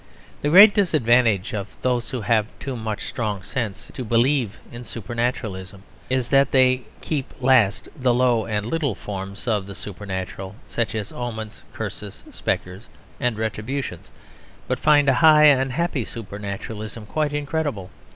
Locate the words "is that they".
6.09-6.85